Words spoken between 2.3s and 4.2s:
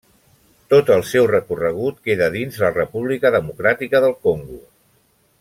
dins la República Democràtica del